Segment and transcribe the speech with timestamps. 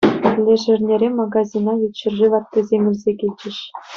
[0.45, 3.57] Леш эрнере магазина ют ҫӗршыв аттисем илсе килчӗҫ.